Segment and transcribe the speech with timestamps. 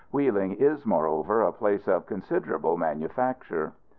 [0.11, 3.73] Wheeling is, moreover, a place of considerable manufacture.